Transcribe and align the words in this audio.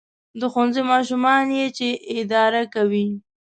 •د 0.39 0.41
ښوونځي 0.51 0.81
ماشومان 0.91 1.45
یې 1.57 1.67
چې 1.77 1.87
اداره 2.19 2.63
کوي. 2.73 3.07